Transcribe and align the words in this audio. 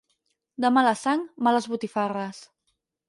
De 0.65 0.71
mala 0.77 0.93
sang, 1.01 1.21
males 1.49 1.67
botifarres. 1.75 2.41